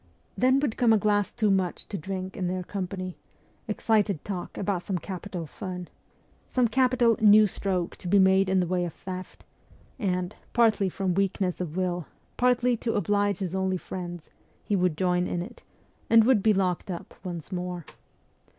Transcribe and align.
Then 0.35 0.59
would 0.61 0.77
come 0.77 0.91
a 0.93 0.97
glass 0.97 1.31
too 1.31 1.51
much 1.51 1.83
of 1.93 2.01
drink 2.01 2.35
in 2.35 2.47
their 2.47 2.63
company, 2.63 3.19
excited 3.67 4.25
talk 4.25 4.57
about 4.57 4.81
some 4.81 4.97
capital 4.97 5.45
fun 5.45 5.89
some 6.47 6.67
capital' 6.67 7.17
new 7.21 7.45
stroke' 7.45 7.95
to 7.97 8.07
be 8.07 8.17
made 8.17 8.49
in 8.49 8.59
the 8.61 8.65
way 8.65 8.83
of 8.83 8.93
theft 8.95 9.45
and, 9.99 10.35
partly 10.53 10.89
from 10.89 11.13
weakness 11.13 11.61
of 11.61 11.77
will, 11.77 12.07
partly 12.35 12.75
to 12.77 12.95
oblige 12.95 13.37
his 13.37 13.53
only 13.53 13.77
friends, 13.77 14.31
he 14.63 14.75
would 14.75 14.97
join 14.97 15.27
in 15.27 15.43
it, 15.43 15.61
and 16.09 16.23
would 16.23 16.41
be 16.41 16.51
locked 16.51 16.89
up 16.89 17.13
once 17.23 17.51
more. 17.51 17.85